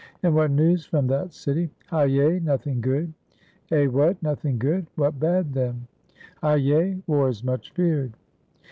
"And 0.23 0.33
what 0.33 0.49
news 0.49 0.83
from 0.83 1.05
that 1.09 1.31
city?" 1.31 1.69
^^Hyay! 1.91 2.41
nothing 2.41 2.81
good." 2.81 3.13
"Eh, 3.69 3.85
what? 3.85 4.19
Nothing 4.23 4.57
good!— 4.57 4.87
what 4.95 5.19
bad, 5.19 5.53
then?" 5.53 5.85
^^Hyay! 6.41 7.03
war 7.05 7.29
is 7.29 7.43
much 7.43 7.69
feared." 7.73 8.13